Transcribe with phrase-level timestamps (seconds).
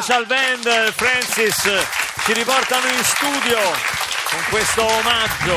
[0.00, 1.54] Social band Francis
[2.24, 3.58] ci riportano in studio
[4.28, 5.56] con questo omaggio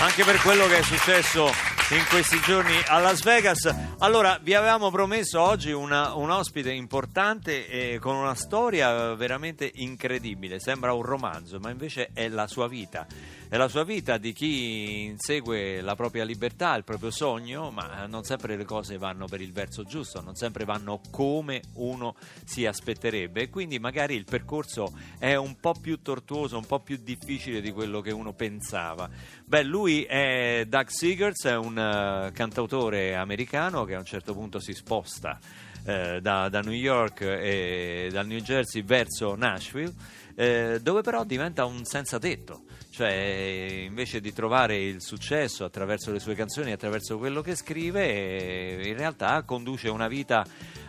[0.00, 1.52] anche per quello che è successo
[1.90, 3.72] in questi giorni a Las Vegas.
[3.98, 10.58] Allora, vi avevamo promesso oggi una- un ospite importante e con una storia veramente incredibile.
[10.58, 13.06] Sembra un romanzo, ma invece è la sua vita.
[13.54, 18.56] La sua vita di chi insegue la propria libertà, il proprio sogno, ma non sempre
[18.56, 23.78] le cose vanno per il verso giusto, non sempre vanno come uno si aspetterebbe quindi
[23.78, 28.10] magari il percorso è un po' più tortuoso, un po' più difficile di quello che
[28.10, 29.10] uno pensava.
[29.44, 34.60] Beh, lui è Doug Seegers, è un eh, cantautore americano che a un certo punto
[34.60, 35.38] si sposta
[35.84, 39.92] eh, da, da New York e dal New Jersey verso Nashville,
[40.34, 42.62] eh, dove però diventa un senza tetto.
[42.90, 43.10] Cioè,
[43.86, 48.96] invece di trovare il successo attraverso le sue canzoni, attraverso quello che scrive, eh, in
[48.96, 50.44] realtà conduce una vita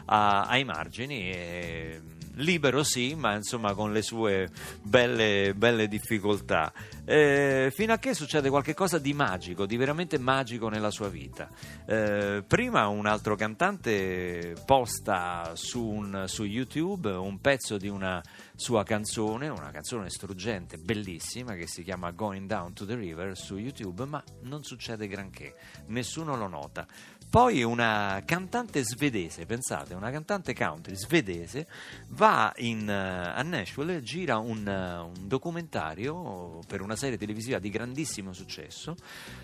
[0.05, 1.31] a- ai margini.
[1.31, 2.01] e-
[2.35, 4.49] libero sì, ma insomma con le sue
[4.81, 6.71] belle, belle difficoltà.
[7.05, 11.49] Eh, fino a che succede qualcosa di magico, di veramente magico nella sua vita.
[11.85, 18.21] Eh, prima un altro cantante posta su, un- su YouTube un pezzo di una
[18.55, 23.57] sua canzone, una canzone struggente, bellissima, che si chiama Going Down to the River su
[23.57, 25.55] YouTube, ma non succede granché,
[25.87, 26.87] nessuno lo nota.
[27.33, 31.65] Poi una cantante svedese, pensate, una cantante country svedese
[32.09, 37.71] va in, eh, a Nashville gira un, eh, un documentario per una serie televisiva di
[37.71, 38.95] grandissimo successo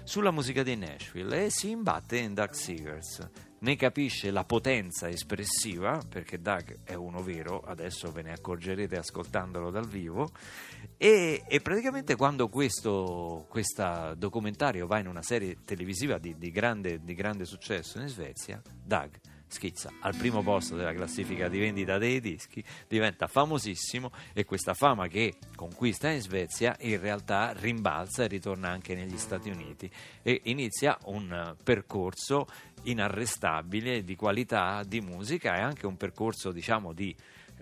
[0.04, 3.28] sulla musica di Nashville e si imbatte in Doug Seegers.
[3.62, 9.70] Ne capisce la potenza espressiva, perché Doug è uno vero, adesso ve ne accorgerete ascoltandolo
[9.70, 10.31] dal vivo,
[10.96, 13.48] e, e praticamente quando questo
[14.18, 19.19] documentario va in una serie televisiva di, di grande, di grande successo in Svezia, Doug
[19.50, 25.08] schizza al primo posto della classifica di vendita dei dischi, diventa famosissimo e questa fama
[25.08, 29.90] che conquista in Svezia in realtà rimbalza e ritorna anche negli Stati Uniti.
[30.22, 32.48] E inizia un eh, percorso
[32.84, 37.14] inarrestabile di qualità di musica e anche un percorso diciamo di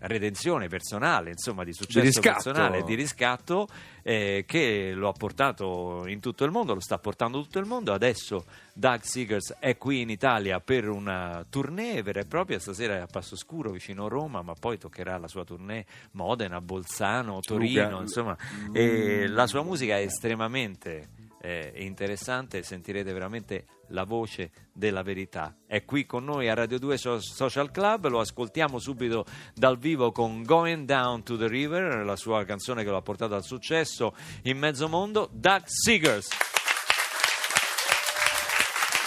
[0.02, 2.44] redenzione personale, insomma di successo riscatto.
[2.44, 3.68] personale, di riscatto
[4.04, 7.94] eh, che lo ha portato in tutto il mondo, lo sta portando tutto il mondo.
[7.94, 13.00] Adesso Doug Seegers è qui in Italia per una tournée vera e propria, stasera è
[13.00, 17.90] a Passo Scuro vicino a Roma, ma poi toccherà la sua tournée Modena, Bolzano, Torino,
[17.90, 18.38] Luca, insomma,
[18.72, 21.10] e la sua musica è estremamente
[21.42, 25.56] eh, interessante, sentirete veramente la voce della verità.
[25.66, 30.12] È qui con noi a Radio 2 So- Social Club, lo ascoltiamo subito dal vivo
[30.12, 34.16] con Going Down to the River, la sua canzone che lo ha portato al successo
[34.44, 36.28] in mezzo mondo, Doug Seegers.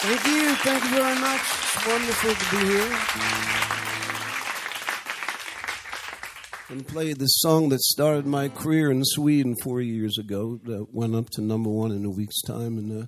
[0.01, 0.55] Thank you.
[0.63, 1.41] Thank you very much.
[1.75, 4.00] It's wonderful to be here.
[6.71, 10.57] And play the song that started my career in Sweden four years ago.
[10.63, 13.07] That went up to number one in a week's time, and uh,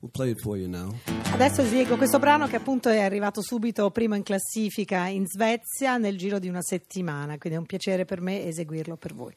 [0.00, 0.92] we'll play it for you now.
[1.32, 6.18] Adesso leggo questo brano che appunto è arrivato subito primo in classifica in Svezia nel
[6.18, 9.32] giro di una settimana, quindi è un piacere per me eseguirlo per voi.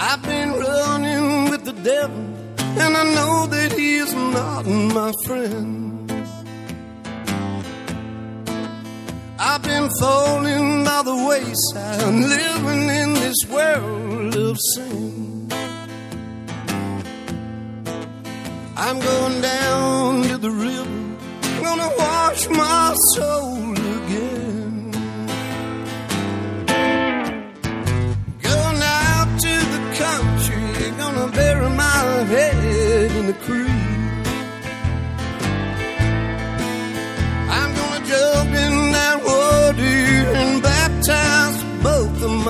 [0.00, 2.24] I've been running with the devil,
[2.78, 6.12] and I know that he is not my friend.
[9.40, 15.48] I've been falling by the wayside, living in this world of sin.
[18.76, 22.94] I'm going down to the river, gonna wash my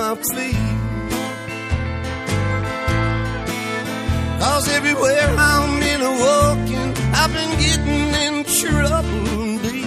[0.09, 0.55] my feet.
[4.39, 9.85] Cause everywhere I'm been a walking, I've been getting in trouble deep.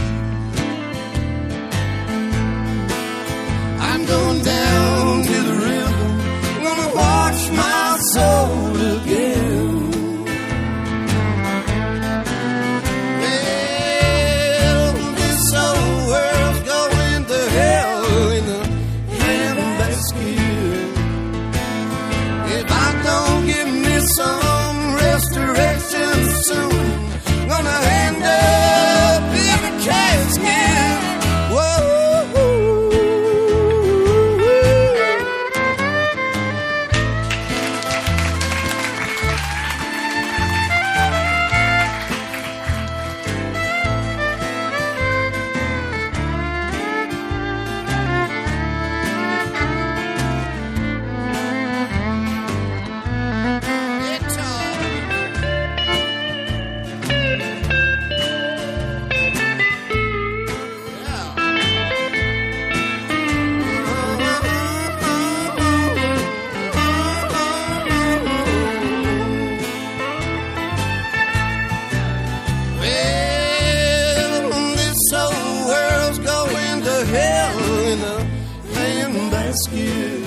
[3.80, 4.62] I'm going down.
[20.02, 20.51] asking.
[79.62, 80.23] Casket.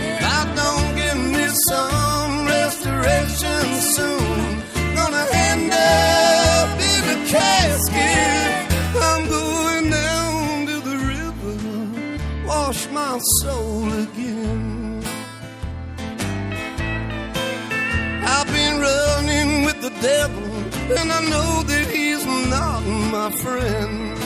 [0.00, 4.62] If I don't get me some restoration soon,
[4.94, 8.72] gonna end up in a casket.
[9.00, 15.02] I'm going down to the river, wash my soul again.
[18.24, 22.80] I've been running with the devil, and I know that he's not
[23.10, 24.17] my friend.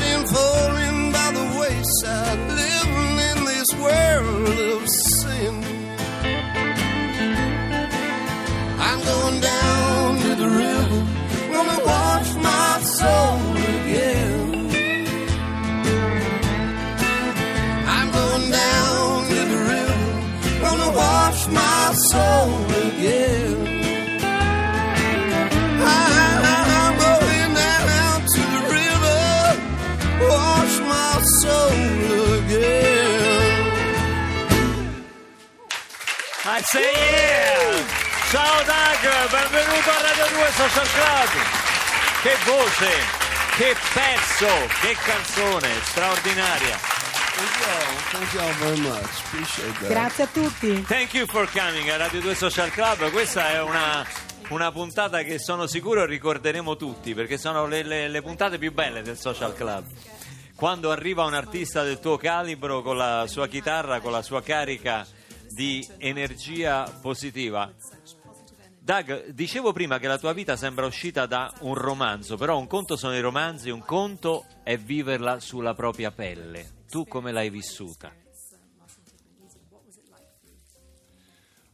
[0.00, 4.82] Been falling by the wayside, living in this world of
[5.18, 5.54] sin.
[8.88, 11.00] I'm going down to the river,
[11.54, 13.40] gonna wash my soul
[13.76, 14.40] again.
[17.96, 20.02] I'm going down to the river,
[20.64, 22.50] gonna wash my soul
[22.88, 23.69] again.
[36.64, 37.84] Say yeah!
[38.30, 41.30] Ciao Doug, benvenuto a Radio 2 Social Club!
[42.22, 42.90] Che voce,
[43.56, 44.46] che pezzo,
[44.80, 46.76] che canzone straordinaria!
[47.40, 48.10] Thank.
[48.10, 49.24] Thank y'all very much.
[49.26, 49.88] Appreciate that.
[49.88, 50.82] Grazie a tutti.
[50.82, 53.10] Thank you for coming a Radio 2 Social Club.
[53.10, 54.06] Questa è una,
[54.48, 59.02] una puntata che sono sicuro ricorderemo tutti perché sono le, le- le puntate più belle
[59.02, 59.84] del Social Club.
[60.54, 65.06] Quando arriva un artista del tuo calibro con la sua chitarra, con la sua carica
[65.50, 67.72] di energia positiva.
[68.82, 72.96] Doug, dicevo prima che la tua vita sembra uscita da un romanzo, però un conto
[72.96, 76.78] sono i romanzi, un conto è viverla sulla propria pelle.
[76.88, 78.12] Tu come l'hai vissuta?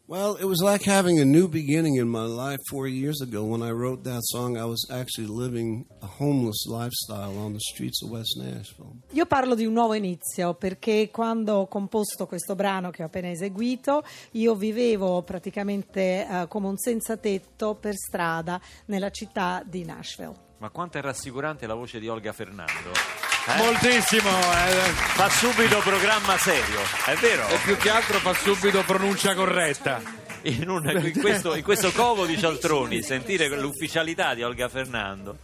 [0.09, 3.61] Well, it was like having a new beginning in my life four years ago when
[3.61, 4.57] I wrote that song.
[4.57, 9.03] I was actually living a homeless lifestyle on the streets of West Nashville.
[9.15, 13.31] Io parlo di un nuovo inizio perché quando ho composto questo brano che ho appena
[13.31, 20.45] eseguito, io vivevo praticamente eh, come un senza tetto per strada nella città di Nashville.
[20.59, 23.26] Ma quanto è rassicurante la voce di Olga Fernando.
[23.49, 23.57] Eh?
[23.59, 24.91] Moltissimo, eh.
[25.15, 27.47] Fa subito programma serio, è vero?
[27.49, 30.03] e più che altro fa subito pronuncia corretta.
[30.43, 35.39] In, un- in questo, in questo covo di cialtroni, sentire l'ufficialità di Olga Fernando.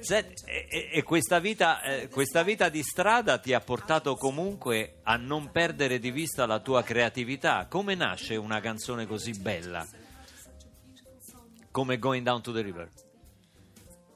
[0.00, 4.96] Se- e, e- e questa, vita, eh, questa vita di strada ti ha portato comunque
[5.04, 7.66] a non perdere di vista la tua creatività.
[7.68, 9.86] Come nasce una canzone così bella?
[11.70, 12.88] Come Going Down to the River.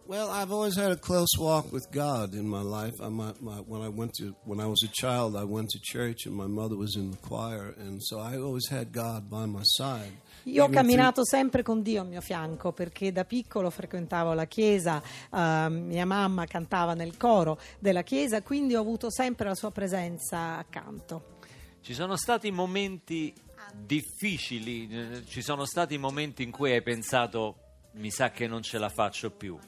[0.07, 3.00] Well, I've always had a close walk with God in my life.
[3.00, 5.78] I, my, my, when I went to when I was a child, I went to
[5.80, 9.47] church, and my mother was in the choir, and so I always had God by
[9.47, 10.12] my side.
[10.45, 15.02] Io ho camminato sempre con Dio al mio fianco perché da piccolo frequentavo la chiesa,
[15.30, 20.57] eh, mia mamma cantava nel coro della chiesa, quindi ho avuto sempre la sua presenza
[20.57, 21.38] accanto.
[21.83, 23.33] Ci sono stati momenti
[23.75, 27.57] difficili, eh, ci sono stati momenti in cui hai pensato
[27.92, 29.59] mi sa che non ce la faccio più,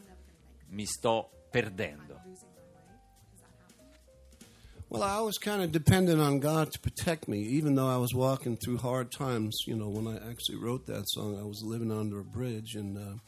[0.72, 2.18] mi sto perdendo.
[4.88, 8.12] Well, I was kind of dependent on God to protect me, even though I was
[8.14, 9.56] walking through hard times.
[9.66, 12.98] You know, when I actually wrote that song, I was living under a bridge, and
[12.98, 13.18] uh,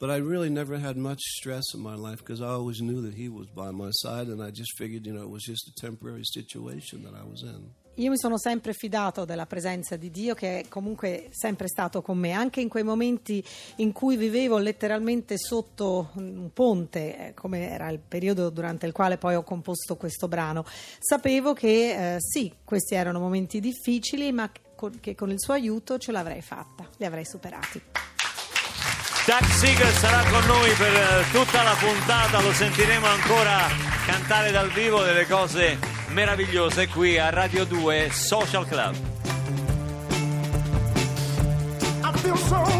[0.00, 3.14] but I really never had much stress in my life because I always knew that
[3.14, 5.80] He was by my side, and I just figured, you know, it was just a
[5.80, 7.70] temporary situation that I was in.
[7.98, 12.18] Io mi sono sempre fidato della presenza di Dio che è comunque sempre stato con
[12.18, 13.44] me, anche in quei momenti
[13.76, 19.16] in cui vivevo letteralmente sotto un ponte, eh, come era il periodo durante il quale
[19.16, 20.64] poi ho composto questo brano.
[20.98, 24.50] Sapevo che eh, sì, questi erano momenti difficili, ma
[25.00, 27.80] che con- il suo aiuto ce l'avrei fatta, li avrei superati.
[29.24, 33.68] Doug Seeger sarà con noi per eh, tutta la puntata, lo sentiremo ancora
[34.04, 38.94] cantare dal vivo delle cose meravigliose qui a Radio 2 Social Club.
[42.04, 42.73] I feel so